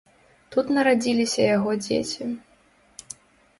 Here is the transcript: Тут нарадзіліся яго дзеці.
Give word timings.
Тут 0.55 0.65
нарадзіліся 0.77 1.41
яго 1.57 1.71
дзеці. 1.83 2.31